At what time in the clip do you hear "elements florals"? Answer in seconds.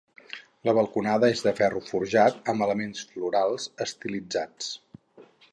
2.69-3.71